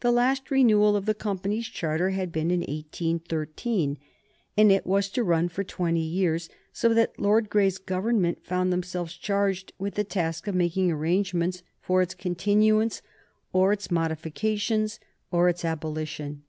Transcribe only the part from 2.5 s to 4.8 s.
in 1813, and